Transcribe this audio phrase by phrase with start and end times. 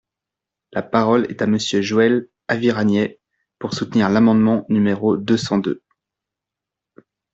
[0.71, 3.19] La parole est à Monsieur Joël Aviragnet,
[3.59, 5.83] pour soutenir l’amendement numéro deux cent deux.